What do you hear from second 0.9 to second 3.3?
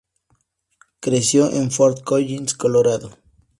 Creció en Fort Collins, Colorado.